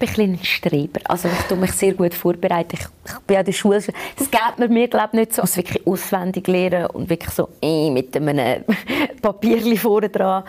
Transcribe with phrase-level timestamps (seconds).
[0.00, 1.00] bin ein, bisschen ein Streber.
[1.04, 2.76] Also ich tue mich sehr gut vorbereiten.
[2.76, 5.86] Ich, ich bin an der Schule, das geht mir, mir glaube nicht so, also wirklich
[5.86, 8.64] auswendig lernen und wirklich so äh, mit einem
[9.22, 10.44] Papierchen vorne dran.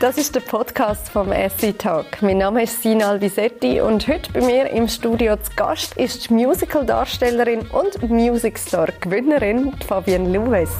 [0.00, 2.22] Das ist der Podcast vom SC Talk.
[2.22, 6.34] Mein Name ist Sina Alvisetti und heute bei mir im Studio zu Gast ist die
[6.34, 10.70] Musical-Darstellerin und Music Star-Gewinnerin Fabienne Lewis.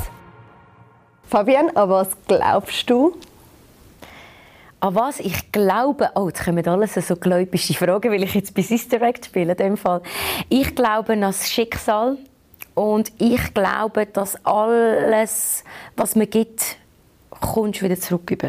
[1.28, 3.16] Fabienne, an was glaubst du?
[4.82, 8.62] An was ich glaube, oh, jetzt kommen alles so gläubische Fragen, weil ich jetzt bei
[8.62, 10.02] Sister Act spiele in dem Fall.
[10.48, 12.18] Ich glaube an das Schicksal
[12.74, 15.62] und ich glaube, dass alles,
[15.96, 16.78] was man gibt,
[17.30, 18.48] kommst wieder zurück über.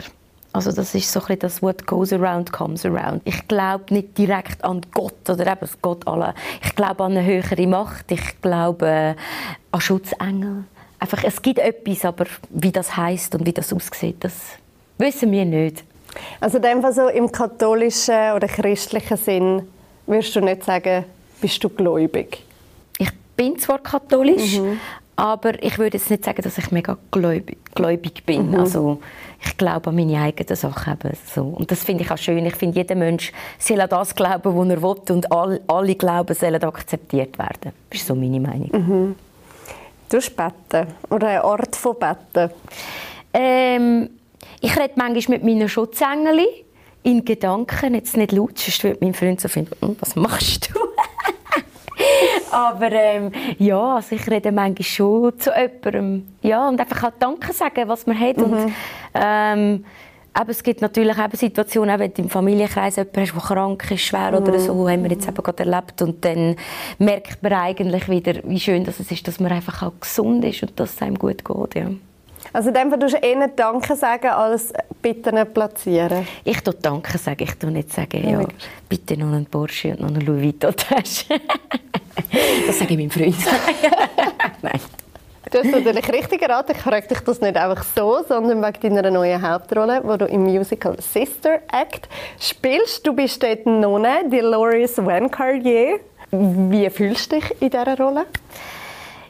[0.53, 3.21] Also das ist so ein das What goes around comes around.
[3.25, 6.33] Ich glaube nicht direkt an Gott oder eben Gott alle.
[6.63, 8.11] Ich glaube an eine höhere Macht.
[8.11, 9.15] Ich glaube
[9.71, 10.63] an Schutzengel.
[10.97, 14.33] Einfach, es gibt etwas, aber wie das heißt und wie das aussieht, das
[14.97, 15.83] wissen wir nicht.
[16.39, 19.67] Also in dem Fall so im katholischen oder christlichen Sinn
[20.05, 21.05] würdest du nicht sagen,
[21.41, 22.43] bist du gläubig?
[22.97, 24.79] Ich bin zwar katholisch, mhm.
[25.15, 28.51] aber ich würde jetzt nicht sagen, dass ich mega gläubig, gläubig bin.
[28.51, 28.59] Mhm.
[28.59, 28.99] Also
[29.45, 30.93] ich glaube an meine eigenen Sachen.
[30.93, 31.43] Eben so.
[31.43, 32.45] Und das finde ich auch schön.
[32.45, 36.35] Ich finde, jeder Mensch soll an das glauben, was er will und all, alle Glauben
[36.35, 37.73] sollen akzeptiert werden.
[37.89, 38.69] Das ist so meine Meinung.
[38.71, 39.15] Mhm.
[40.09, 42.53] Du beten oder eine Art von Beten?
[43.33, 44.09] Ähm,
[44.61, 46.39] ich rede manchmal mit meinen Schutzengel
[47.03, 50.79] in Gedanken, jetzt nicht laut, sonst würde mein Freund so finden, hm, was machst du?
[52.51, 56.27] Aber ähm, ja, also ich rede manchmal schon zu jemandem.
[56.41, 58.37] Ja, und einfach auch Danke sagen, was man hat.
[58.37, 58.43] Mhm.
[58.43, 58.73] Und,
[59.15, 59.85] ähm,
[60.35, 64.01] aber es gibt natürlich eben Situationen, wenn du im Familienkreis jemanden hast, der krank ist,
[64.01, 64.37] schwer mhm.
[64.37, 66.01] oder so, haben wir jetzt eben gerade erlebt.
[66.01, 66.55] Und dann
[66.97, 70.79] merkt man eigentlich wieder, wie schön das ist, dass man einfach auch gesund ist und
[70.79, 71.75] dass es einem gut geht.
[71.75, 71.87] Ja.
[72.53, 76.27] Also in dem Fall tust du eher Danke sagen, als bitte platzieren?
[76.43, 78.45] Ich tue Danke sagen, ich tue nicht sagen, ja,
[78.87, 81.25] bitte noch einen Porsche und noch eine Louis Vuitton-Tasche.
[82.67, 83.35] das sage ich meinem Freund.
[84.61, 84.79] Nein.
[85.51, 86.73] Du hast natürlich richtig geraten.
[86.75, 90.43] Ich frage dich das nicht einfach so, sondern wegen deiner neuen Hauptrolle, die du im
[90.43, 92.07] Musical Sister Act
[92.39, 93.05] spielst.
[93.05, 95.99] Du bist dort Nonne, Dolores Vancardier.
[96.31, 98.25] Wie fühlst du dich in dieser Rolle?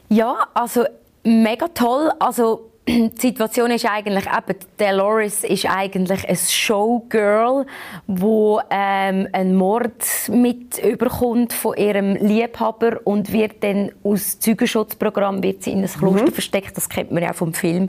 [0.08, 0.84] Ja, also
[1.24, 2.10] mega toll.
[2.18, 7.64] Also die Situation ist eigentlich eben, Dolores ist eigentlich ein Showgirl,
[8.06, 15.62] wo ähm, einen Mord mit überkommt von ihrem Liebhaber und wird dann aus Zeugenschutzprogramm wird
[15.62, 16.32] sie in ein Kloster mhm.
[16.32, 17.88] versteckt, das kennt man ja auch vom Film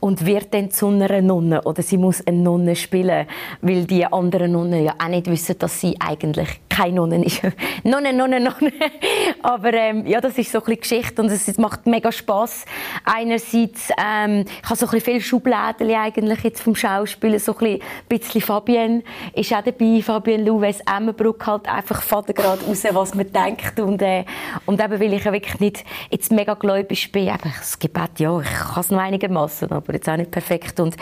[0.00, 3.26] und wird dann zu einer Nonne oder sie muss eine Nonne spielen,
[3.60, 7.42] weil die anderen Nonnen ja auch nicht wissen, dass sie eigentlich keine Nonne ist.
[7.84, 8.72] Nonne, Nonne, Nonne.
[9.42, 12.64] Aber ähm, ja, das ist so ein bisschen Geschichte und es macht mega Spaß.
[13.04, 17.80] Einerseits ähm, ähm, ich habe so ein viele Schubladen eigentlich jetzt vom Schauspielen, so ein
[18.08, 19.02] bisschen Fabienne
[19.34, 24.02] ist auch dabei, Fabienne Louwes Emmenbruck halt einfach faden gerade raus, was man denkt und,
[24.02, 24.24] äh,
[24.66, 28.40] und eben, weil ich ja wirklich nicht jetzt mega gläubig bin, eben, das Gebet, ja,
[28.40, 30.96] ich kann es noch einigermaßen, aber jetzt auch nicht perfekt und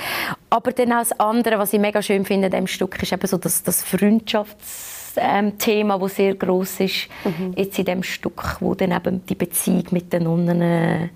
[0.48, 3.26] aber dann auch das andere, was ich mega schön finde in diesem Stück, ist eben
[3.26, 7.54] so das, das Freundschafts ähm, Thema, das sehr groß ist mhm.
[7.56, 11.08] jetzt in dem Stück, wo dann eben die Beziehung mit den Nonnen, äh,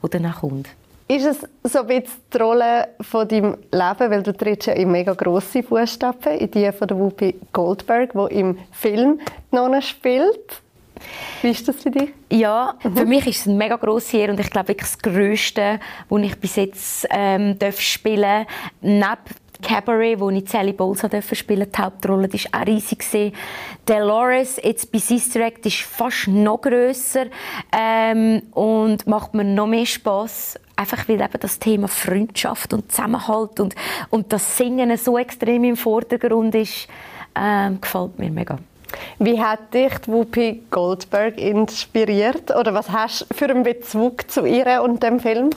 [0.00, 0.68] wo dann kommt.
[1.12, 4.90] Ist es so ein bisschen die Rolle von deinem Leben, weil du trittst ja in
[4.90, 10.62] mega grosse Fußstapfen, in die von der Whoopi Goldberg, die im Film noch spielt?
[11.42, 12.14] Wie ist das für dich?
[12.30, 12.96] Ja, mhm.
[12.96, 16.22] für mich ist es eine mega grosse Ehre und ich glaube wirklich das Größte, was
[16.22, 18.46] ich bis jetzt ähm, darf spielen
[18.80, 19.18] neben
[19.62, 23.32] Cabaret, wo ich Sally Bowles spielen die Hauptrolle, die war auch riesig.
[23.86, 27.26] Dolores, jetzt bei Sister Act, ist fast noch grösser
[27.70, 30.58] ähm, und macht mir noch mehr Spass.
[30.76, 33.74] Einfach weil eben das Thema Freundschaft und Zusammenhalt und,
[34.10, 36.88] und das Singen so extrem im Vordergrund ist,
[37.34, 38.58] ähm, gefällt mir mega.
[39.18, 42.54] Wie hat dich Whoopi Goldberg inspiriert?
[42.54, 45.50] Oder was hast du für einen Bezug zu ihr und dem Film?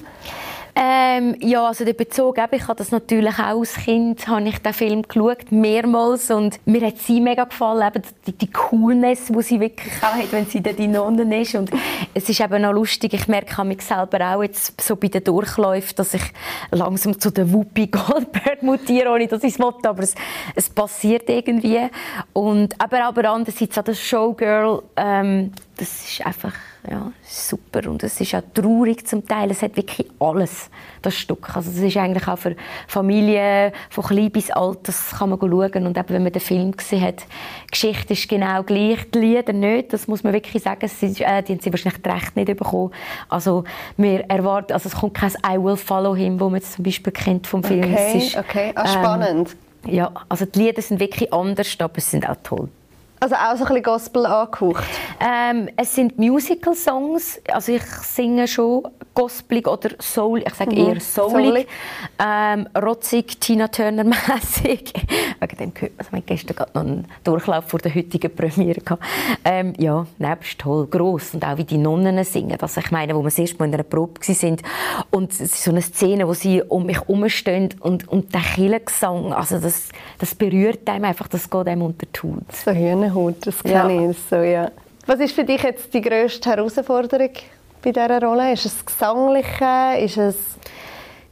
[0.77, 4.73] Ähm, ja, also der Bezug, ich habe das natürlich auch als Kind, habe ich den
[4.73, 9.61] Film geschaut, mehrmals und mir hat sie mega gefallen, eben die, die Coolness, die sie
[9.61, 11.71] wirklich auch hat, wenn sie da die Nonne ist und
[12.13, 15.23] es ist eben auch lustig, ich merke an mich selber auch jetzt so bei den
[15.23, 16.33] Durchläufen, dass ich
[16.71, 20.13] langsam zu der Whoopi Goldberg mutiere, ohne dass ich es will, aber es,
[20.55, 21.87] es passiert irgendwie
[22.33, 26.53] und aber, aber andererseits auch das Showgirl, ähm, das ist einfach
[26.89, 29.51] ja, super und es ist auch traurig zum Teil.
[29.51, 30.69] Es hat wirklich alles,
[31.01, 31.55] das Stück.
[31.55, 32.55] Also es ist eigentlich auch für
[32.87, 36.71] Familien von klein bis alt, das kann man schauen und eben, wenn man den Film
[36.71, 40.87] gesehen hat, die Geschichte ist genau gleich, die Lieder nicht, das muss man wirklich sagen,
[40.87, 42.91] sie, äh, die haben sie wahrscheinlich Recht nicht bekommen.
[43.29, 43.63] Also
[43.97, 47.11] wir erwarten, also es kommt kein I Will Follow Him, wo man jetzt zum Beispiel
[47.11, 47.83] kennt vom Film.
[47.83, 49.55] Okay, ist, okay, ah, spannend.
[49.85, 52.69] Ähm, ja, also die Lieder sind wirklich anders, aber sie sind auch toll.
[53.19, 54.83] Also auch so ein bisschen Gospel angehaucht?
[55.19, 57.41] Ähm, es sind Musical-Songs.
[57.51, 60.77] Also ich singe schon gospelig oder soul, ich sage mhm.
[60.77, 61.45] eher soulig.
[61.45, 61.67] soulig.
[62.19, 64.93] Ähm, rotzig, Tina Turner-mässig.
[65.39, 69.03] Wegen dem gehört also, wir gestern gerade noch einen Durchlauf vor der heutigen Premiere gehabt.
[69.43, 71.33] Ähm, ja, nebst toll, gross.
[71.33, 72.57] Und auch wie die Nonnen singen.
[72.59, 74.57] Also ich meine, wo wir das erste Mal in einer Probe waren
[75.11, 79.33] und es ist so eine Szene, wo sie um mich herumstehen und, und der Kirchengesang,
[79.33, 79.89] also das,
[80.19, 82.51] das berührt einem einfach, das geht einem unter die Haut.
[82.51, 84.09] So Hühnerhaut, das kenne ja.
[84.11, 84.71] ich so, ja.
[85.07, 87.29] Was ist für dich jetzt die grösste Herausforderung
[87.85, 88.51] bei dieser Rolle?
[88.51, 89.97] Ist es Gesangliche?
[89.99, 90.35] Ist es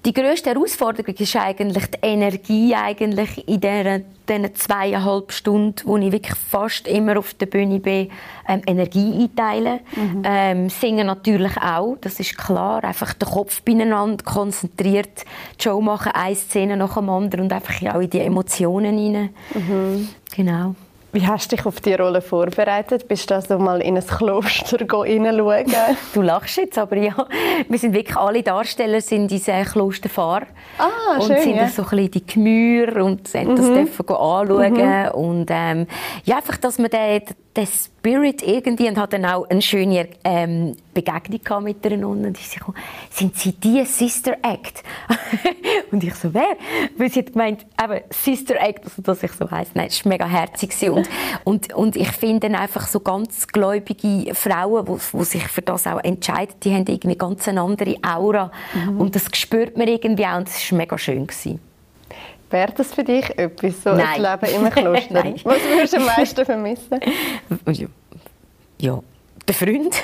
[0.06, 6.36] die grösste Herausforderung ist eigentlich die Energie eigentlich in diesen, zweieinhalb Stunden, wo ich wirklich
[6.36, 8.10] fast immer auf der Bühne bin,
[8.50, 9.80] ähm, Energie einteilen.
[9.96, 10.22] Mhm.
[10.26, 12.84] Ähm, singen natürlich auch, das ist klar.
[12.84, 15.24] Einfach den Kopf beieinander, konzentriert
[15.58, 19.30] die Show machen, eine Szene nach dem anderen und einfach auch in die Emotionen hinein.
[19.54, 20.10] Mhm.
[20.36, 20.76] Genau.
[21.14, 23.08] Wie hast du dich auf die Rolle vorbereitet?
[23.08, 25.66] Bist du also mal in ein Kloster hineinschauen?
[26.16, 27.28] du lachst jetzt, aber ja.
[27.70, 30.48] Wir sind wirklich alle Darsteller sind diese Klosterfahrer.
[30.80, 31.68] Ah, und schön, sind ja.
[31.68, 33.56] so ein bisschen die Gemüse und mhm.
[33.56, 34.74] das dürfen anschauen.
[34.74, 35.12] Mhm.
[35.12, 35.88] Und ähm,
[36.24, 37.22] ja, einfach, dass man den,
[37.56, 42.40] den Spirit irgendwie und hat dann auch eine schöne ähm, Begegnung mit der Nonne und
[42.40, 42.74] ich so,
[43.10, 44.84] sind Sie die Sister Act?
[45.92, 46.58] und ich so, wer?
[46.98, 49.70] Weil sie hat gemeint, eben Sister Act, also dass ich so heiß.
[49.76, 51.08] Nein, es war mega herzig und,
[51.44, 56.56] und, und ich finde einfach so ganz gläubige Frauen, die sich für das auch entscheiden,
[56.64, 59.00] die haben irgendwie ganz eine andere Aura mhm.
[59.00, 61.60] und das spürt man irgendwie auch und das war mega schön gewesen.
[62.54, 64.24] Wäre das für dich etwas, so Nein.
[64.24, 65.24] ein Leben im Kloster?
[65.44, 67.00] Was würdest du am meisten vermissen?
[68.78, 69.00] Ja,
[69.48, 69.96] der Freund,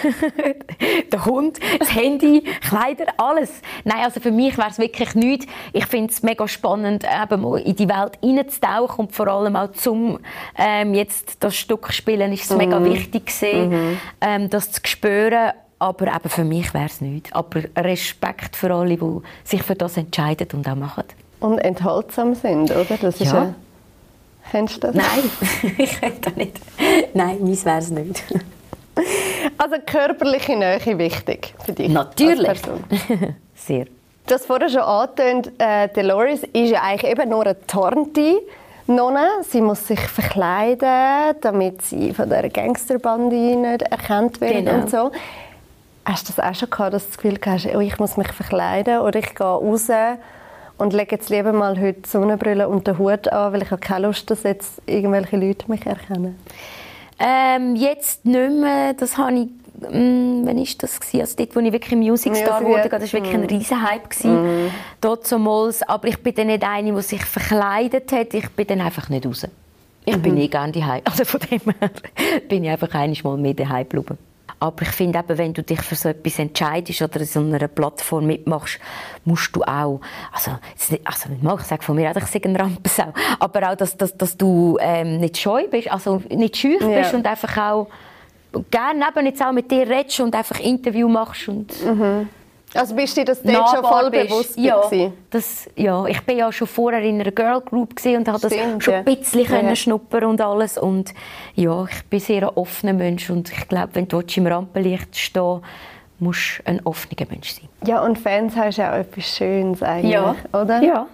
[1.12, 3.62] der Hund, das Handy, Kleider, alles.
[3.84, 5.46] Nein, also für mich wäre es wirklich nichts.
[5.74, 9.72] Ich finde es mega spannend, eben mal in die Welt hineinzutauchen und vor allem auch
[9.74, 10.18] zum
[10.58, 12.58] ähm, jetzt das Stück spielen, ist es mhm.
[12.58, 13.98] mega wichtig gewesen, mhm.
[14.22, 15.52] ähm, das zu spüren.
[15.78, 17.32] Aber eben für mich wäre es nichts.
[17.32, 21.04] Aber Respekt für alle, die sich für das entscheiden und auch machen
[21.40, 22.98] und enthaltsam sind, oder?
[23.02, 23.44] Das ist ja.
[23.44, 23.54] ja
[24.52, 24.96] Kennst du das?
[24.96, 25.32] Nein,
[25.78, 26.60] ich kenne das nicht.
[27.14, 28.24] Nein, meins wäre es nicht.
[29.58, 32.50] Also körperliche Nähe wichtig für dich Natürlich.
[32.50, 32.84] als Person?
[33.56, 33.86] Sehr.
[34.26, 38.42] Du hast vorher schon angetönt, äh, Dolores ist ja eigentlich eben nur eine Tornte.
[38.88, 39.28] Nonne.
[39.48, 44.74] Sie muss sich verkleiden, damit sie von der Gangsterbande nicht erkannt wird genau.
[44.74, 45.12] und so.
[46.06, 48.32] Hast du das auch schon gehabt, dass du das Gefühl hast, oh, ich muss mich
[48.32, 49.90] verkleiden oder ich gehe raus
[50.80, 53.82] und lege jetzt lieber mal heute die Sonnenbrille und den Hut an, weil ich habe
[53.82, 56.38] keine Lust, dass jetzt irgendwelche Leute mich erkennen.
[57.20, 58.94] Ähm, jetzt nicht mehr.
[58.94, 59.46] Das habe ich
[59.82, 61.00] mm, wann war das?
[61.00, 61.22] Gewesen?
[61.22, 63.46] Also dort, wo ich wirklich Music Star wurde, das war wirklich ein mm.
[63.46, 64.24] riesen Hype.
[64.24, 64.72] Mm.
[65.02, 65.84] Dort zumals.
[65.84, 68.34] Aber ich bin dann nicht eine, die sich verkleidet hat.
[68.34, 69.46] Ich bin dann einfach nicht raus.
[70.06, 70.22] Ich mhm.
[70.22, 71.02] bin nie gerne daheim.
[71.06, 71.92] Also von dem her
[72.48, 74.18] bin ich einfach einmal mehr daheim geblieben.
[74.60, 77.68] Aber ich finde eben, wenn du dich für so etwas entscheidest oder in so einer
[77.68, 78.80] Plattform mitmachst,
[79.24, 80.02] musst du auch,
[80.34, 80.52] also,
[81.06, 81.30] also
[81.62, 84.78] ich sage von mir auch, ich sage ein Rampensau, aber auch, dass, dass, dass du
[84.82, 87.00] ähm, nicht scheu bist, also nicht schüch ja.
[87.00, 87.88] bist und einfach auch
[88.70, 92.30] gerne eben jetzt auch mit dir redest und einfach Interview machst und mhm.
[92.74, 94.30] Also bist du dir das dort schon voll bist.
[94.30, 94.82] bewusst ja,
[95.32, 98.94] das, ja, ich war ja schon vorher in einer Girl Group und habe das schon
[98.94, 99.76] ein bisschen ja.
[99.76, 101.14] schnuppern und alles und
[101.56, 105.62] ja, ich bin sehr ein offener Mensch und ich glaube, wenn du im Rampenlicht stehst,
[106.20, 107.70] musst du ein offener Mensch sein.
[107.86, 110.36] Ja, und Fans hast ja auch etwas Schönes eigentlich, ja.
[110.54, 110.82] oder?
[110.82, 111.08] Ja.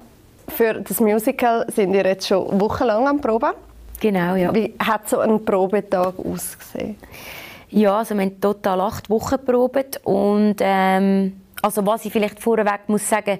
[0.49, 3.51] Für das Musical sind wir jetzt schon wochenlang am Proben.
[3.99, 4.53] Genau, ja.
[4.53, 6.97] Wie hat so ein Probetag ausgesehen?
[7.69, 12.81] Ja, also wir haben total acht Wochen probiert und ähm, also was ich vielleicht vorweg
[12.87, 13.39] muss sagen,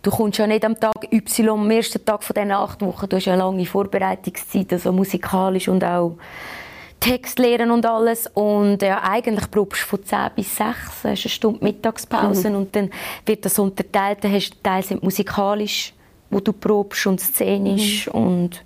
[0.00, 3.16] du kommst ja nicht am Tag Y, am ersten Tag von diesen acht Wochen, du
[3.16, 6.16] hast eine lange Vorbereitungszeit, also musikalisch und auch
[7.00, 8.28] Text lernen und alles.
[8.34, 12.56] Und ja, eigentlich probst du von 10 bis 6, hast eine Stunde Mittagspause mhm.
[12.56, 12.90] und dann
[13.26, 14.22] wird das unterteilt.
[14.22, 15.92] Dann hast du Teil sind musikalisch,
[16.30, 18.12] wo du probst und szenisch mhm.
[18.12, 18.64] und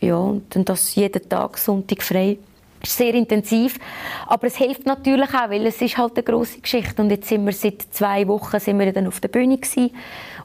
[0.00, 2.38] ja, und dann das jeden Tag Sonntag frei
[2.84, 3.78] sehr intensiv,
[4.26, 7.44] aber es hilft natürlich auch, weil es ist halt eine große Geschichte und jetzt sind
[7.44, 9.90] wir seit zwei Wochen sind wir dann auf der Bühne gewesen.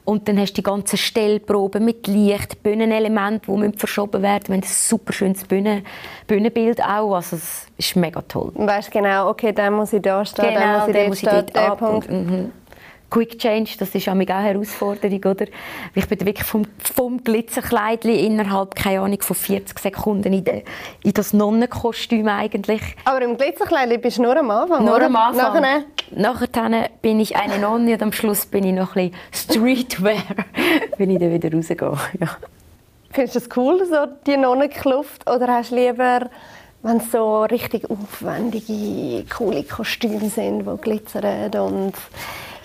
[0.04, 4.48] und dann hast du die ganzen Stellproben mit Licht, Bühnenelementen, die verschoben werden.
[4.48, 5.84] Wir haben ein super schönes Bühnen
[6.26, 8.52] Bühnenbild auch, also es ist mega toll.
[8.54, 11.62] Und weißt genau, okay, dann muss ich da stehen, genau, dann muss ich dort stehen,
[11.62, 12.10] der Punkt.
[12.10, 12.52] Mhm.
[13.16, 15.46] Quick Change, das ist auch eine Herausforderung, oder?
[15.94, 20.64] Ich bin wirklich vom, vom Glitzerkleidchen innerhalb, keine Ahnung, von 40 Sekunden in, de,
[21.02, 22.82] in das Nonnenkostüm eigentlich.
[23.06, 25.06] Aber im Glitzerkleidchen bist du nur am Anfang, Nur oder?
[25.06, 25.62] am Anfang.
[25.62, 25.84] Nachher?
[26.10, 30.22] Nachher bin ich eine Nonne und am Schluss bin ich noch ein bisschen Streetwear,
[30.98, 31.78] wenn ich dann wieder rausgehe,
[32.20, 32.36] ja.
[33.12, 33.96] Findest du es cool, so
[34.26, 36.28] die Nonnenkluft, oder hast du lieber
[36.82, 41.94] wenn es so richtig aufwendige, coole Kostüme sind, die glitzern und...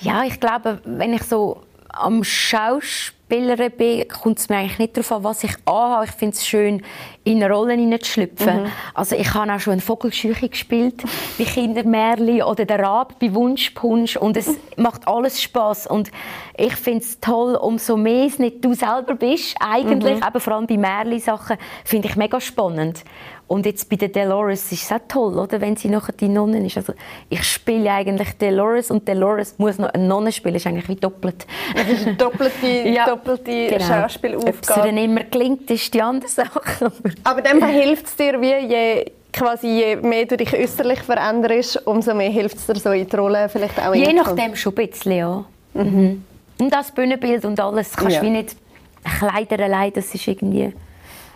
[0.01, 1.62] Ja, ich glaube, wenn ich so
[1.93, 6.05] am Schauspielern bin, kommt es mir eigentlich nicht darauf an, was ich anhabe.
[6.05, 6.84] Ich finde es schön,
[7.24, 8.63] in eine Rolle hineinzuschlüpfen.
[8.63, 8.72] Mhm.
[8.93, 11.03] Also ich habe auch schon eine Vogelscheuche gespielt,
[11.38, 16.12] wie Kindermärli oder der Rab bei Wunschpunsch und es macht alles Spaß und
[16.58, 20.27] ich finde es toll, umso mehr es nicht du selber bist, eigentlich, mhm.
[20.27, 23.03] eben vor allem bei Märli-Sachen, finde ich mega spannend.
[23.51, 25.60] Und jetzt bei der Dolores ist es auch toll, oder?
[25.60, 26.77] wenn sie nachher die Nonne ist.
[26.77, 26.93] Also
[27.27, 30.53] ich spiele eigentlich Dolores und Dolores muss noch eine Nonne spielen.
[30.53, 31.46] Das ist eigentlich wie doppelt.
[31.75, 33.86] Das ist eine doppelte, ja, doppelte genau.
[33.86, 34.55] Schauspielaufgabe.
[34.58, 36.93] Ob es dann immer gelingt, ist die andere Sache.
[37.25, 42.13] Aber dann hilft es dir, wie je quasi je mehr du dich äußerlich veränderst, umso
[42.13, 45.12] mehr hilft es dir so in die Rolle vielleicht auch Je nachdem schon ein bisschen,
[45.12, 45.43] ja.
[45.74, 46.24] Mhm.
[46.58, 48.22] Und das Bühnenbild und alles kannst du ja.
[48.22, 48.55] wie nicht
[49.03, 50.72] Kleider allein, das ist irgendwie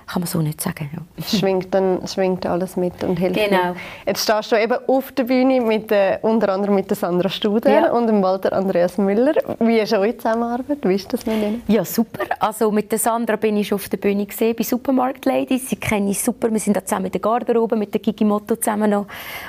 [0.07, 0.89] kann man so nicht sagen.
[0.93, 1.39] Ja.
[1.39, 3.69] Schwingt dann schwingt alles mit und hilft genau.
[3.69, 3.77] Mit.
[4.05, 7.71] Jetzt stehst du eben auf der Bühne mit, äh, unter anderem mit der Sandra Studer
[7.71, 7.91] ja.
[7.91, 9.33] und dem Walter Andreas Müller.
[9.59, 10.79] Wie ist eure Zusammenarbeit?
[10.83, 11.63] Wie ist das mit ihnen?
[11.67, 12.25] Ja, super.
[12.39, 15.69] Also mit der Sandra bin ich schon auf der Bühne gesehen bei Supermarkt Ladies.
[15.69, 16.51] Sie kenne ich super.
[16.51, 19.07] Wir sind da zusammen in der Garderobe mit der Gigi Motto zusammen noch.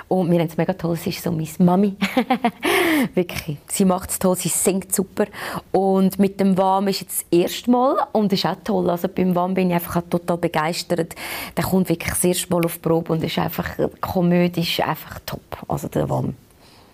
[0.09, 0.97] Und wir haben es mega toll.
[0.97, 1.97] Sie ist so meine Mami.
[3.15, 3.59] Wirklich.
[3.69, 4.37] Sie macht es toll.
[4.37, 5.27] Sie singt super.
[5.73, 8.89] Und mit dem WAM ist jetzt das erste Mal und ist auch toll.
[8.89, 11.15] Also beim WAM bin ich einfach total begeistert.
[11.57, 13.69] Der kommt wirklich das erste Mal auf die Probe und ist einfach
[14.01, 15.41] komödisch einfach top.
[15.69, 16.35] Also der Wam.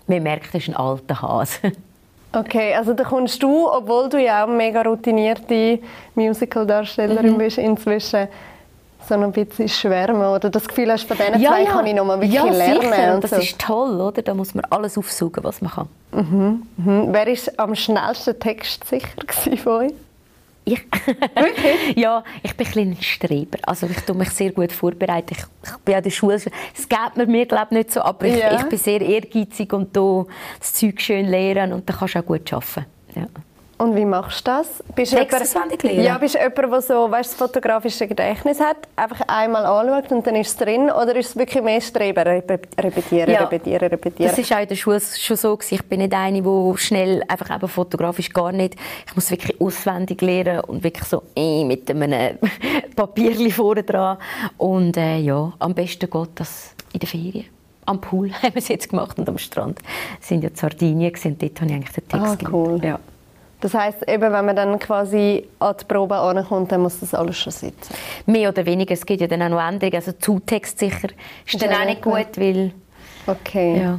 [0.06, 1.72] Man merkt, er ist ein alter Hase.
[2.34, 5.78] Okay, also da kommst du, obwohl du ja auch mega routinierte
[6.14, 7.36] Musical-Darstellerin mhm.
[7.36, 8.26] bist, inzwischen
[9.06, 11.70] so ein bisschen schwärmen oder das Gefühl hast, von diesen ja, zwei ja.
[11.70, 12.80] kann ich noch mal wirklich ja, lernen.
[12.80, 13.14] Sicher.
[13.14, 13.36] Und das so.
[13.36, 14.22] ist toll, oder?
[14.22, 15.88] Da muss man alles aufsaugen, was man kann.
[16.12, 16.62] Mhm.
[16.76, 17.08] Mhm.
[17.12, 19.08] Wer war am schnellsten Text sicher
[19.62, 19.92] von euch?
[20.64, 20.80] Ich?
[21.06, 21.96] Wirklich?
[21.96, 23.58] ja, ich bin ein, ein Streber.
[23.62, 25.34] Also ich tue mich sehr gut vorbereiten.
[25.36, 28.38] Ich, ich bin an der Schule, es geht mir, mir glaub, nicht so, aber ich,
[28.38, 28.54] ja.
[28.54, 32.52] ich bin sehr ehrgeizig und das Zeug schön lernen und dann kannst du auch gut
[32.52, 32.86] arbeiten.
[33.14, 33.26] Ja.
[33.82, 34.84] Und wie machst du das?
[34.94, 39.22] Bist du jemand, ja, bist du jemand, der so, weißt, das fotografische Gedächtnis hat, einfach
[39.26, 40.82] einmal anschaut und dann ist es drin?
[40.82, 42.22] Oder ist es wirklich mehr Streben,
[42.78, 43.40] repetieren, ja.
[43.40, 44.32] repetieren, repetieren?
[44.36, 45.56] Das war auch in der Schule schon so.
[45.56, 45.74] Gewesen.
[45.74, 50.20] Ich bin nicht eine, die schnell, einfach eben fotografisch gar nicht, ich muss wirklich auswendig
[50.20, 52.38] lernen und wirklich so äh, mit einem
[52.94, 54.16] Papierchen vorne dran.
[54.58, 57.46] Und äh, ja, am besten geht das in der Ferien
[57.84, 59.88] am Pool haben wir es jetzt gemacht und am Strand wir
[60.20, 62.80] sind ja in Sardinien und dort habe ich eigentlich den Text ah, cool.
[62.80, 63.00] Ja.
[63.62, 67.38] Das heißt, eben, wenn man dann quasi an die Probe ankommt, dann muss das alles
[67.38, 67.94] schon sitzen.
[68.26, 68.92] Mehr oder weniger.
[68.92, 69.94] Es gibt ja dann auch noch Änderungen.
[69.94, 71.08] Also Zutext sicher
[71.46, 72.72] ist dann ja, auch nicht gut, weil...
[73.24, 73.80] Okay.
[73.80, 73.98] Ja.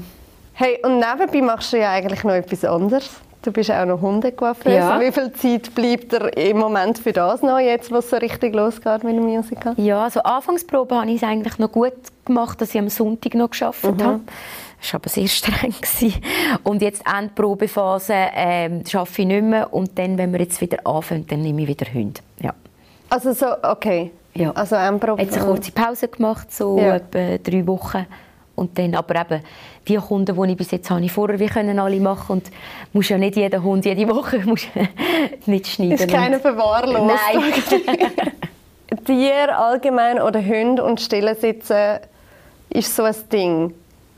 [0.53, 3.09] Hey, und nebenbei machst du ja eigentlich noch etwas anderes.
[3.41, 4.75] Du bist auch noch Hundecoiffeuse.
[4.75, 4.99] Ja.
[4.99, 8.53] Wie viel Zeit bleibt dir im Moment für das noch, jetzt, wo es so richtig
[8.53, 9.75] losgeht mit dem Musical?
[9.77, 11.93] Ja, also Anfangsprobe habe ich es eigentlich noch gut
[12.25, 14.03] gemacht, dass ich am Sonntag noch geschafft mhm.
[14.03, 14.19] habe.
[14.83, 15.73] Das war aber sehr streng.
[16.63, 19.73] Und jetzt Endprobephase ähm, arbeite ich nicht mehr.
[19.73, 22.19] Und dann, wenn wir jetzt wieder anfangen, dann nehme ich wieder Hunde.
[22.41, 22.53] Ja.
[23.09, 24.11] Also so, okay.
[24.33, 24.51] Ja.
[24.51, 25.21] Also Endprobe.
[25.21, 26.95] Jetzt eine kurze Pause gemacht, so ja.
[26.95, 28.05] etwa drei Wochen.
[28.55, 29.41] Und dann, aber eben,
[29.87, 32.51] die Kunden, die ich bis jetzt habe, ich vorher wie können alle machen und
[32.91, 34.67] muss ja nicht jeden Hund jede Woche muss
[35.45, 35.93] nicht schneiden.
[35.93, 37.15] Ist keiner verwahrlost.
[37.33, 38.13] Nein.
[39.05, 41.99] Tier allgemein oder Hunde und Stille sitzen
[42.69, 43.73] ist so ein Ding.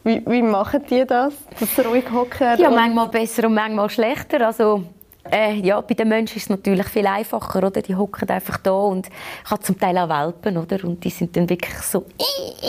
[0.06, 2.60] Wie, wie machen die das, sie ruhig hocken?
[2.60, 4.46] Ja, manchmal besser und manchmal schlechter.
[4.46, 4.84] Also,
[5.32, 7.82] äh, ja, bei den Menschen ist es natürlich viel einfacher, oder?
[7.82, 9.08] Die hocken einfach da und
[9.44, 10.84] ich habe zum Teil auch Welpen, oder?
[10.84, 12.06] Und die sind dann wirklich so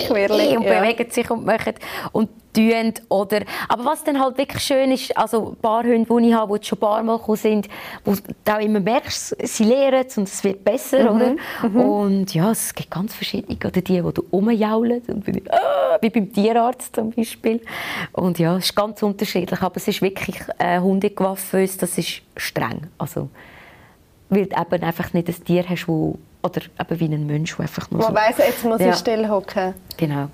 [0.07, 1.75] Quirlig, und bewegen sich und machen
[2.13, 2.95] und tun.
[3.09, 6.59] Oder, aber was dann halt wirklich schön ist, also ein paar Hunde, die ich habe,
[6.59, 7.69] die schon ein paar Mal gekommen sind,
[8.05, 11.17] wo du auch immer merkst, sie lernen es und es wird besser, mhm.
[11.17, 11.37] oder?
[11.69, 11.81] Mhm.
[11.81, 13.57] Und ja, es gibt ganz verschiedene.
[13.57, 15.03] Oder die, die du rumjaulen,
[15.51, 17.61] ah, wie beim Tierarzt zum Beispiel.
[18.13, 22.89] Und ja, es ist ganz unterschiedlich, aber es ist wirklich äh, Hundegewaffeus, das ist streng.
[22.99, 23.29] Also,
[24.29, 27.63] weil du eben einfach nicht ein Tier hast, wo, oder eben wie ein Mensch, der
[27.63, 28.15] einfach nur Man so...
[28.15, 28.91] weiss, jetzt muss ja.
[28.91, 29.75] ich still hocken.
[29.97, 30.29] Genau.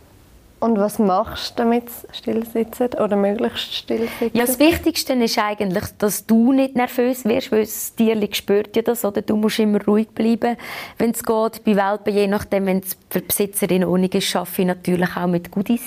[0.62, 4.38] Und was machst du, damit sie still sitzen oder möglichst still sitzen?
[4.38, 8.82] Ja, das Wichtigste ist eigentlich, dass du nicht nervös wirst, weil das Tier spürt ja
[8.82, 9.22] das, oder?
[9.22, 10.56] Du musst immer ruhig bleiben,
[10.98, 11.64] wenn es geht.
[11.64, 15.26] Bei Welpen, je nachdem, wenn es für die Besitzerin ohne ist, arbeite ich natürlich auch
[15.26, 15.82] mit Goodies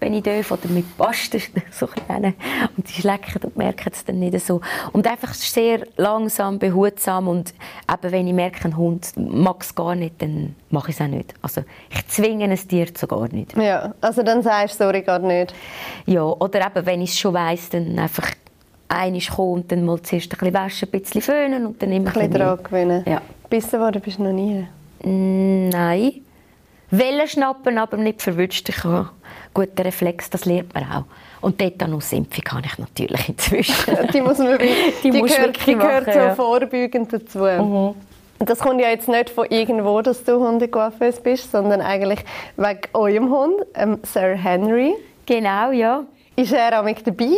[0.00, 1.40] wenn ich darf, oder mit Pasten,
[1.70, 2.34] so kleine.
[2.76, 4.60] Und die schlecken und merken es dann nicht so.
[4.92, 7.54] Und einfach sehr langsam, behutsam und
[7.90, 11.08] eben, wenn ich merke, ein Hund mag es gar nicht, dann mache ich es auch
[11.08, 11.34] nicht.
[11.42, 13.56] Also ich zwinge ein Tier zu gar nicht.
[13.56, 15.54] Ja, also dann sagst du, sorry, gar nicht.
[16.06, 18.30] Ja, oder eben, wenn ich es schon weiss, dann einfach
[18.88, 22.08] einmal kommen und dann mal zuerst ein bisschen waschen, ein bisschen föhnen und dann immer
[22.08, 23.04] ein bisschen dran gewöhnen.
[23.06, 23.20] Ja.
[23.48, 24.66] Bissen worden bist du noch nie?
[25.04, 26.12] Mm, nein.
[26.90, 28.68] Wellen schnappen, aber nicht verwünscht.
[28.68, 29.10] Ich habe
[29.54, 31.04] guten Reflex, das lernt man auch.
[31.40, 33.96] Und Tetanusimpfung habe ich natürlich inzwischen.
[34.12, 36.34] die muss man die, die, die gehört, die gehört machen, so ja.
[36.34, 37.38] vorbeugend dazu.
[37.38, 37.94] Mhm.
[38.40, 42.20] Das kommt ja jetzt nicht von irgendwo, dass du Hundecoiffeuse bist, sondern eigentlich
[42.56, 44.94] wegen eurem Hund, ähm, Sir Henry.
[45.26, 46.04] Genau, ja.
[46.36, 47.36] Ist er auch mit dabei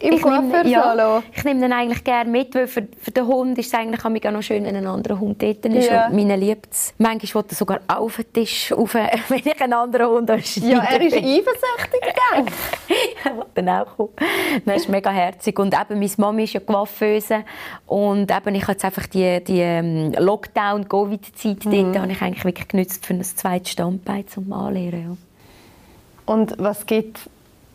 [0.00, 3.58] im ich nehme, ja, ich nehme den eigentlich gerne mit, weil für, für den Hund
[3.58, 5.90] ist es eigentlich auch noch schön, wenn ein anderer Hund dort ist.
[5.90, 6.06] Ja.
[6.06, 6.94] Und meine liebt es.
[6.96, 10.40] Manchmal will er sogar auf den Tisch, auf, wenn ich einen anderen Hund habe.
[10.40, 12.14] Ja, er ist eifersüchtig,
[13.24, 14.10] er will dann auch kommen.
[14.64, 15.58] Das ist mega herzig.
[15.58, 17.44] Und eben, meine Mama ist ja Coiffeuse.
[17.86, 21.92] Und eben, ich habe jetzt einfach die, die ähm, Lockdown-Covid-Zeit mhm.
[21.92, 25.02] dort habe ich eigentlich wirklich genutzt für ein zweites Standbein zum Anlehren.
[25.02, 26.32] Ja.
[26.32, 27.20] Und was gibt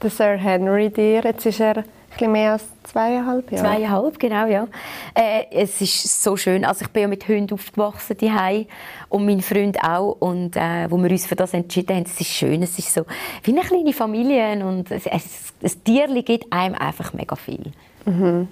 [0.01, 1.21] der Sir Henry dir?
[1.23, 1.83] Jetzt ist er
[2.17, 3.63] bisschen mehr als zweieinhalb Jahre.
[3.63, 4.67] Zweieinhalb, genau, ja.
[5.13, 6.65] Äh, es ist so schön.
[6.65, 8.67] Also ich bin ja mit Hunden aufgewachsen die
[9.09, 10.17] und mein Freund auch.
[10.19, 12.61] Und äh, wo wir uns für das entschieden haben, es ist schön.
[12.63, 13.05] Es ist so
[13.43, 17.71] wie eine kleine Familie und es, es, ein Tierli gibt einem einfach mega viel.
[18.05, 18.47] Mhm.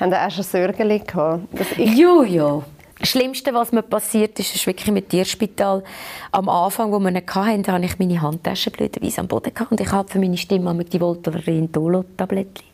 [0.00, 1.42] Haben Sie auch schon Sorgen gehabt?
[1.76, 2.62] Jo, ja.
[2.98, 5.84] Das Schlimmste, was mir passiert ist, ist wirklich mit Tierspital.
[6.32, 9.80] Am Anfang, wo wir ihn hatten, hatte ich meine Handtasche blöderweise am Boden gehabt und
[9.80, 12.67] ich habe für meine Stimme die Voltaren Dolo-Tablettchen.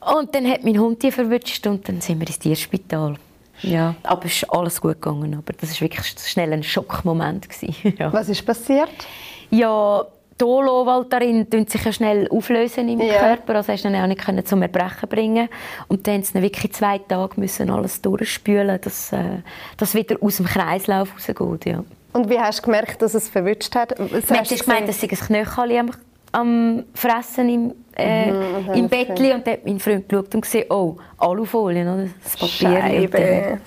[0.00, 3.16] Und dann hat mein Hund die verwünscht und dann sind wir ins Tierspital.
[3.62, 5.34] Ja, aber es ist alles gut gegangen.
[5.34, 7.48] Aber das war wirklich schnell ein Schockmoment.
[7.98, 8.12] ja.
[8.12, 8.90] Was ist passiert?
[9.50, 10.04] Ja,
[10.38, 13.18] Dolo-Valtarin sich ja schnell auflösen im yeah.
[13.18, 15.48] Körper, also hast du ihn auch nicht zum Erbrechen bringen
[15.88, 19.42] und dann mussten wirklich zwei Tage müssen alles durchspülen, dass äh,
[19.76, 21.84] das wieder aus dem Kreislauf rausgeht, ja.
[22.12, 23.94] Und wie hast du gemerkt, dass es verwünscht hat?
[23.98, 25.90] Was Man hat gemeint, dass ich ein Knöchel am,
[26.34, 30.66] am Fressen im, äh, mhm, im Bettli und dann hat mein Freund geschaut und gesehen,
[30.70, 32.08] oh, Alufolien, oder?
[32.22, 32.80] das Papier.
[32.80, 33.58] Scheibe.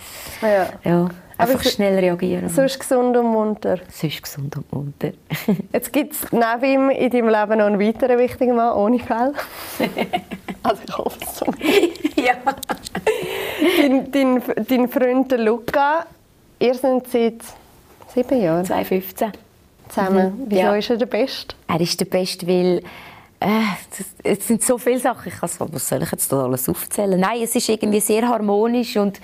[0.42, 0.68] ja.
[0.84, 1.10] ja.
[1.40, 2.50] Einfach so, schnell reagieren.
[2.50, 3.78] Sonst gesund und munter.
[3.92, 5.12] Sonst gesund und munter.
[5.74, 9.34] Jetzt gibt es neben ihm in deinem Leben noch einen weiteren wichtigen Mann ohne Fell.
[10.64, 11.46] also ich hoffe es so.
[12.22, 12.34] ja.
[13.80, 16.08] Dein, dein, dein Freund Luca,
[16.60, 17.44] ihr seid seit
[18.14, 18.66] sieben Jahren?
[18.66, 19.47] 2015.
[19.90, 20.40] Zusammen.
[20.40, 20.46] Mhm.
[20.48, 20.76] Wieso ja.
[20.76, 21.56] ist er der Beste?
[21.68, 22.84] Er ist der Beste, weil
[23.40, 23.62] äh,
[24.24, 25.32] es sind so viele Sachen.
[25.32, 27.20] Ich kann, was soll ich jetzt da alles aufzählen?
[27.20, 29.20] Nein, es ist irgendwie sehr harmonisch und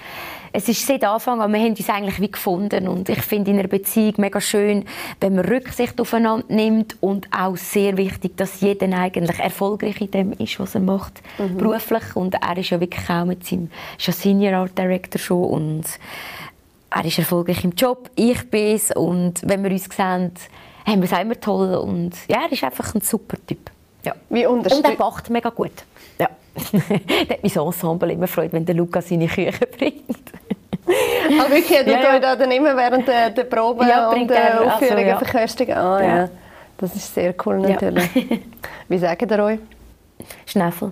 [0.55, 3.57] es ist seit Anfang an, wir haben uns eigentlich wie gefunden und ich finde in
[3.57, 4.85] einer Beziehung mega schön,
[5.19, 10.31] wenn man Rücksicht aufeinander nimmt und auch sehr wichtig, dass jeder eigentlich erfolgreich in dem
[10.33, 11.57] ist, was er macht, mhm.
[11.57, 15.43] beruflich und er ist ja wirklich auch mit seinem ist ja Senior Art Director schon
[15.43, 15.85] und
[16.93, 20.31] er ist erfolgreich im Job, ich bin es und wenn wir uns sehen,
[20.85, 23.71] haben wir es immer toll und ja, er ist einfach ein super Typ.
[24.03, 24.13] Ja.
[24.29, 25.71] Wie und er macht mega gut.
[26.19, 26.29] Ja.
[26.71, 30.31] da hat mein Ensemble immer Freude, wenn der Luca seine Küche bringt.
[30.85, 32.35] Aber wirklich, du ja, ja.
[32.35, 35.17] dann immer während der, der Probe ja, und der also, Aufführungen also, ja.
[35.17, 35.77] verköstigen.
[35.77, 36.17] Ah, ja.
[36.17, 36.29] ja.
[36.77, 38.09] Das ist sehr cool natürlich.
[38.89, 39.59] Wie sagen ihr euch?
[40.45, 40.91] Schnäffel.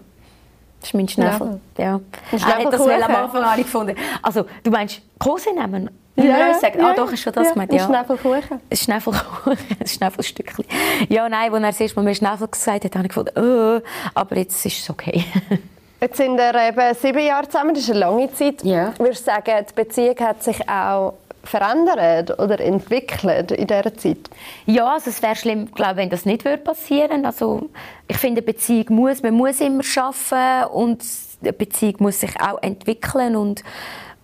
[0.82, 1.62] Das ist mein Schnäffel.
[1.78, 2.02] Ja.
[2.32, 3.96] Er hat das am Anfang an gefunden.
[4.22, 5.90] Also, du meinst Kose nehmen?
[6.16, 7.72] Ja, ja, sagen, ah, doch, ist schon das ja, gemeint.
[7.72, 7.84] Ja.
[7.84, 8.60] Ein Schnäffelkuchen.
[8.70, 10.66] Ein Schnäffelkuchen, ein Schnäffelstückchen.
[11.08, 13.82] Ja, nein, als er das erste Mal mir Schnäffel gesagt hat, habe ich gefunden, oh,
[14.14, 15.24] aber jetzt ist es okay.
[16.04, 18.64] Jetzt sind wir eben sieben Jahre zusammen, das ist eine lange Zeit.
[18.64, 18.92] Ja.
[18.98, 21.14] Würdest du sagen, die Beziehung hat sich auch
[21.44, 24.30] verändert oder entwickelt in dieser Zeit?
[24.66, 27.26] Ja, also es wäre schlimm, glaube wenn das nicht passieren würde.
[27.26, 27.70] Also
[28.08, 31.04] ich finde, eine Beziehung muss, man muss immer arbeiten und
[31.42, 33.64] eine Beziehung muss sich auch entwickeln und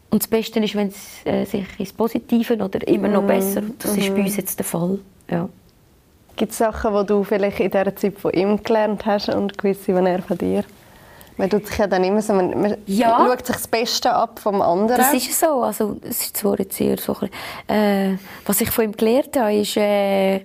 [0.10, 3.28] und das Beste ist, wenn es äh, sich ins Positive oder immer noch mhm.
[3.28, 3.62] besser.
[3.78, 4.00] Das mm.
[4.00, 4.38] ist bei uns mhm.
[4.38, 5.00] jetzt der Fall.
[5.30, 5.50] Ja.
[6.38, 9.92] Gibt es Sachen, die du vielleicht in dieser Zeit von ihm gelernt hast und gewisse,
[9.92, 10.64] die er von dir?
[11.38, 13.16] Man tut sich ja dann immer so, man, man ja.
[13.18, 14.98] schaut sich das Beste ab vom anderen.
[14.98, 15.62] Das ist so.
[15.62, 17.16] Also, es ist zwar jetzt eher so
[17.68, 20.42] äh, was ich von ihm gelernt habe, ist, äh,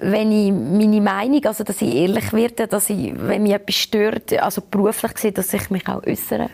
[0.00, 4.32] wenn ich meine Meinung, also dass ich ehrlich werde, dass ich, wenn mich etwas stört,
[4.42, 6.50] also beruflich gesehen, dass ich mich auch äußere.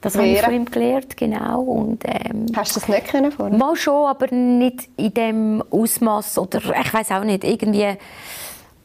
[0.00, 1.62] Das habe ich von ihm gelernt, genau.
[1.62, 3.56] Und, ähm, Hast du das nicht können vorher?
[3.56, 7.96] Mal schon, aber nicht in dem Ausmaß oder ich weiß auch nicht, irgendwie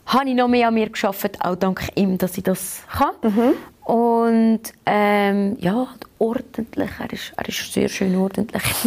[0.05, 3.13] habe ich noch mehr an mir geschafft, auch dank ihm, dass ich das kann.
[3.21, 3.53] Mhm.
[3.89, 5.87] Und ähm, ja,
[6.19, 6.91] ordentlich.
[6.99, 8.61] Er ist, er ist sehr schön ordentlich.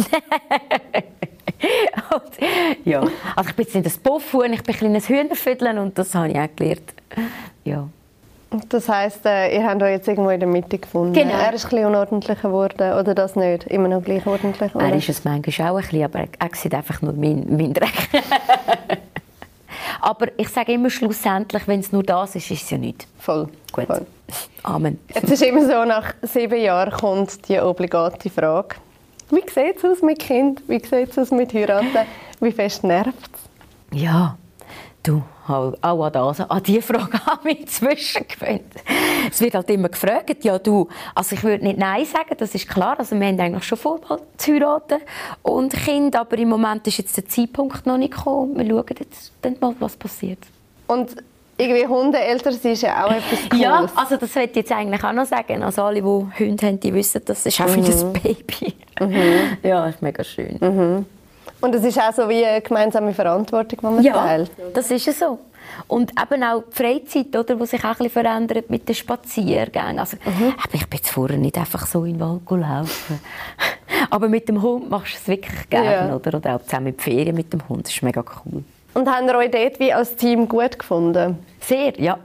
[2.13, 3.01] und, ja.
[3.35, 6.29] Also ich bin jetzt nicht ein Poffuhn, ich bin ein kleines Hühnerfüddeln und das habe
[6.29, 6.93] ich auch gelernt.
[7.65, 7.89] Ja.
[8.69, 11.13] Das heisst, äh, ihr habt euch jetzt irgendwo in der Mitte gefunden.
[11.13, 11.33] Genau.
[11.33, 13.65] Er ist ein bisschen unordentlicher geworden, oder das nicht?
[13.65, 14.73] Immer noch gleich ordentlich?
[14.73, 14.85] Oder?
[14.85, 18.09] Er ist es manchmal auch ein bisschen, aber er sieht einfach nur mein, mein Dreck.
[20.03, 23.07] Aber ich sage immer schlussendlich, wenn es nur das ist, ist es ja nicht.
[23.19, 23.47] Voll.
[23.71, 23.87] Gut.
[23.87, 24.05] Voll.
[24.63, 24.99] Amen.
[25.15, 28.75] Jetzt ist immer so, nach sieben Jahren kommt die obligate Frage.
[29.29, 30.61] Wie sieht es aus mit Kind?
[30.67, 32.05] Wie sieht es aus mit Heiraten?
[32.41, 33.97] Wie fest nervt es?
[33.97, 34.37] Ja,
[35.03, 38.73] du, auch an, das, an diese Frage habe ich inzwischen gewöhnt.
[39.29, 42.67] Es wird halt immer gefragt, ja du, also ich würde nicht Nein sagen, das ist
[42.67, 43.99] klar, also wir haben eigentlich schon vor,
[44.37, 44.99] zu heiraten
[45.41, 48.57] und Kind, aber im Moment ist jetzt der Zeitpunkt noch nicht gekommen.
[48.57, 50.39] Wir schauen jetzt dann mal, was passiert.
[50.87, 51.15] Und
[51.57, 53.61] irgendwie Hundeeltern sind ja auch etwas Cooles.
[53.61, 55.63] Ja, also das wollte ich jetzt eigentlich auch noch sagen.
[55.63, 57.85] Also alle, die Hunde haben, die wissen, das ist auch mhm.
[57.85, 58.73] wie ein Baby.
[58.99, 59.57] Mhm.
[59.63, 60.57] Ja, das ist mega schön.
[60.59, 61.05] Mhm.
[61.63, 64.51] Und es ist auch so wie eine gemeinsame Verantwortung, die man ja, teilt.
[64.73, 65.39] das ist ja so.
[65.87, 69.97] Und eben auch die Freizeit, oder, die sich auch ein bisschen verändert mit den Spaziergängen.
[69.97, 70.55] Also, mhm.
[70.57, 73.21] Ich bin jetzt vorher nicht einfach so in den Wald laufen.
[74.09, 76.09] Aber mit dem Hund machst du es wirklich gerne.
[76.09, 76.15] Ja.
[76.17, 76.37] Oder?
[76.37, 77.85] oder auch zusammen die Ferien mit dem Hund.
[77.87, 78.65] Das ist mega cool.
[78.93, 81.39] Und haben ihr euch dort wie als Team gut gefunden?
[81.61, 82.17] Sehr, ja.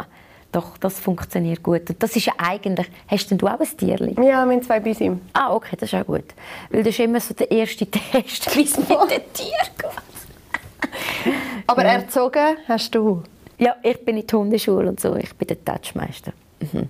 [0.50, 1.90] Doch, das funktioniert gut.
[1.90, 2.90] Und das ist ja eigentlich...
[3.06, 4.16] Hast denn du auch ein Tierli?
[4.22, 5.12] Ja, mein zwei Büsi.
[5.34, 6.24] Ah, okay, das ist auch gut.
[6.70, 11.32] Weil das ist immer so der erste Test, wie es mit den Tieren geht.
[11.66, 11.92] Aber ja.
[11.92, 13.22] erzogen hast du?
[13.58, 15.16] Ja, ich bin in der Hundeschule und so.
[15.16, 16.32] Ich bin der Touchmeister.
[16.60, 16.88] Mhm.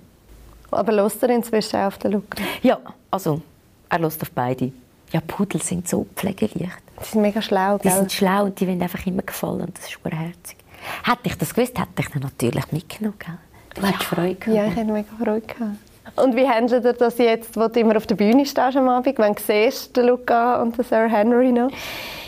[0.71, 2.35] Aber lässt er inzwischen auf den Look?
[2.61, 2.79] Ja,
[3.11, 3.41] also
[3.89, 4.71] er lässt auf beide.
[5.11, 6.81] Ja, Pudel sind so pflegeleicht.
[7.01, 7.91] Die sind mega schlau, gell?
[7.91, 10.57] Die sind schlau und die wollen einfach immer gefallen und das ist herzig.
[11.03, 13.37] Hätte ich das gewusst, hätte ich dann natürlich mitgenommen, gell?
[13.79, 13.91] Du ja.
[13.91, 14.57] hättest Freude gehabt.
[14.57, 15.77] Ja, ich hätte mega Freude gehabt.
[16.15, 19.17] Und wie handelt ihr das jetzt, wo du immer auf der Bühne stehst am Abend,
[19.17, 21.69] wenn du siehst, den Luca und den Sir Henry noch?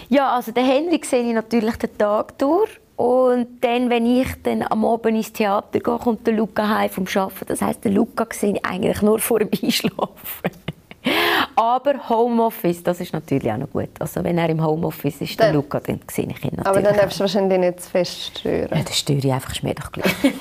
[0.09, 2.69] Ja, also den Henry sehe ich natürlich den Tag durch.
[2.95, 7.05] Und dann, wenn ich dann am Abend ins Theater gehe, kommt der Luca heim vom
[7.15, 7.45] Arbeiten.
[7.47, 10.51] Das heisst, den Luca sehe ich eigentlich nur vor dem Einschlafen.
[11.55, 13.89] Aber Homeoffice, das ist natürlich auch noch gut.
[13.99, 16.95] Also wenn er im Homeoffice ist, der Luca, dann sehe ich ihn natürlich Aber dann
[16.95, 18.69] darfst du wahrscheinlich nicht zu fest stören.
[18.69, 20.13] Ja, dann störe ich einfach, ist mir doch gleich.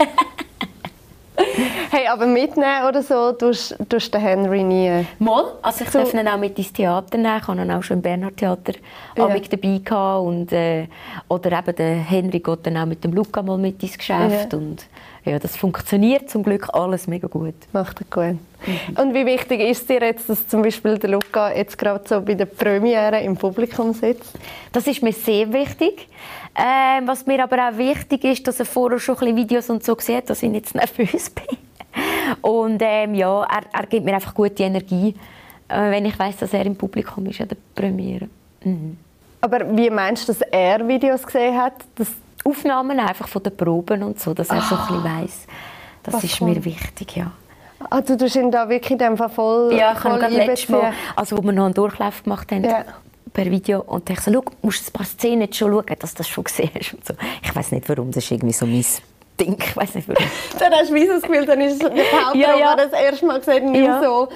[1.90, 5.06] hey, aber mitnehmen oder so tust du den Henry nie?
[5.18, 5.98] Mal, also ich so.
[5.98, 7.38] darf ihn auch mit ins Theater nehmen.
[7.40, 8.72] Ich habe ihn auch schon im Bernhard Theater
[9.16, 9.26] ja.
[9.26, 10.26] dabei gehabt.
[10.26, 10.86] Und, äh,
[11.28, 14.52] oder eben der Henry geht dann auch mit dem Luca mal mit ins Geschäft.
[14.52, 14.58] Ja.
[14.58, 14.86] Und,
[15.24, 17.54] ja, das funktioniert zum Glück alles mega gut.
[17.72, 18.38] Macht er gut.
[18.66, 18.96] Mhm.
[18.96, 22.34] Und wie wichtig ist dir jetzt, dass zum Beispiel der Luca jetzt gerade so bei
[22.34, 24.38] der Premiere im Publikum sitzt?
[24.72, 26.08] Das ist mir sehr wichtig.
[26.54, 29.84] Ähm, was mir aber auch wichtig ist, dass er vorher schon ein bisschen Videos und
[29.84, 31.58] so sieht, dass ich nicht nervös bin.
[32.42, 35.14] Und ähm, ja, er, er gibt mir einfach gute Energie,
[35.68, 38.28] äh, wenn ich weiß, dass er im Publikum ist an der Premiere.
[38.64, 38.96] Mhm.
[39.40, 41.74] Aber wie meinst du, dass er Videos gesehen hat?
[41.94, 42.08] Dass
[42.44, 45.20] Aufnahmen einfach von den Proben und so, dass er ah, so ein bisschen ah.
[45.20, 45.46] weiss.
[46.02, 47.32] Das ist mir wichtig, ja.
[47.88, 51.52] Ah, du ihn da wirklich dem voll Ja, ich habe letztes Mal, also wo wir
[51.52, 52.84] noch einen Durchlauf gemacht haben, ja.
[53.32, 56.18] per Video, und ich so, schau, musst ein paar Szenen jetzt schon schauen, dass du
[56.18, 56.92] das schon gesehen hast.
[56.92, 57.14] Und so.
[57.42, 58.84] Ich weiß nicht, warum, das ist irgendwie so mein
[59.40, 60.24] Ding, ich weiß nicht warum.
[60.58, 62.76] dann hast du wie das Gefühl, dann ist der Hauptrolle ja, ja.
[62.76, 64.02] das erste Mal gesehen, nicht ja.
[64.02, 64.28] so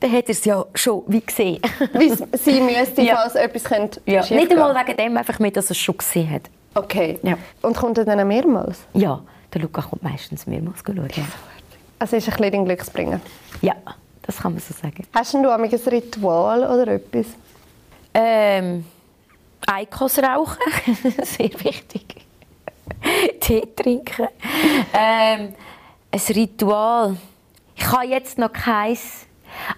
[0.00, 1.60] dann hat er es ja schon wie gesehen.
[1.94, 3.16] wie sie müsste, ja.
[3.16, 4.20] falls etwas könnte ja.
[4.20, 6.42] Nicht einmal wegen dem, einfach mehr, dass er es schon gesehen hat.
[6.74, 7.18] Okay.
[7.22, 7.38] Ja.
[7.62, 8.80] Und kommt er dann mehrmals?
[8.92, 9.22] Ja,
[9.54, 11.08] der Luca kommt meistens mehrmals schauen.
[11.96, 12.00] Ja.
[12.00, 13.20] Also ist ein bisschen Glücksbringer?
[13.62, 13.74] Ja,
[14.22, 15.06] das kann man so sagen.
[15.14, 17.26] Hast du ein Ritual oder etwas?
[18.12, 18.84] Ähm,
[19.66, 20.58] Eikos rauchen,
[21.22, 22.26] sehr wichtig.
[23.40, 24.28] Tee trinken.
[24.92, 25.54] Ähm,
[26.10, 27.16] ein Ritual.
[27.74, 29.26] Ich habe jetzt noch keins.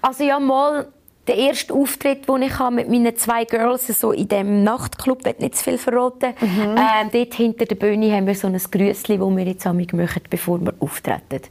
[0.01, 0.89] Also ja, mal
[1.27, 5.57] der erste Auftritt, den ich mit meinen zwei Girls so in dem Nachtclub, ich nicht
[5.57, 6.77] zu viel verraten, mhm.
[6.77, 10.61] ähm, dort hinter der Bühne haben wir so ein Grüßli, das wir jetzt machen, bevor
[10.61, 11.43] wir auftreten.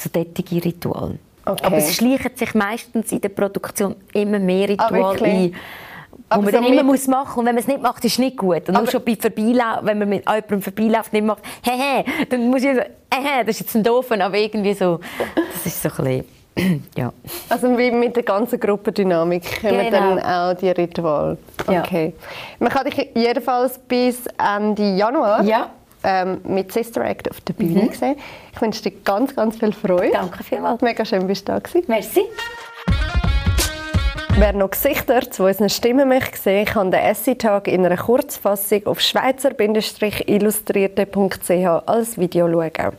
[0.00, 1.18] So tätige Ritual.
[1.44, 1.64] Okay.
[1.64, 5.54] Aber es schleicht sich meistens in der Produktion immer mehr ah, Ritual ah, ein.
[6.28, 8.18] Aber man so dann immer muss machen und wenn man es nicht macht, ist es
[8.18, 8.68] nicht gut.
[8.68, 12.62] Und nur schon bei Vorbeilaufen, wenn man mit jemandem vorbeiläuft nicht macht, hehe, dann muss
[12.62, 15.00] ich so, hehe, das ist jetzt ein doofen, aber irgendwie so,
[15.34, 16.24] das ist so ein bisschen
[16.96, 17.12] ja.
[17.48, 19.90] Also wie mit der ganzen Gruppendynamik kommen genau.
[19.90, 21.38] dann auch die Rituale.
[21.66, 22.12] Okay.
[22.16, 22.26] Ja.
[22.58, 25.70] Man kann dich jedenfalls bis Ende Januar ja.
[26.04, 27.92] Ähm, mit Sister Act auf der Bühne mhm.
[27.92, 28.16] sehen.
[28.54, 30.12] Ich wünsche dir ganz, ganz viel Freude.
[30.12, 30.82] Danke vielmals.
[30.82, 31.84] Mega schön, bist du da gewesen.
[31.88, 32.22] Merci.
[34.36, 38.98] Wer noch Gesichter zu unseren Stimmen möchte sehen, kann den Essay-Tag in einer Kurzfassung auf
[39.00, 42.96] schweizer-illustrierte.ch als Video schauen.